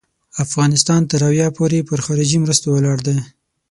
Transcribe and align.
افغانستان 0.45 1.01
تر 1.11 1.21
اویا 1.29 1.47
پوري 1.57 1.79
پر 1.87 1.99
خارجي 2.05 2.37
مرستو 2.43 2.67
ولاړ 2.71 2.97
دی. 3.07 3.17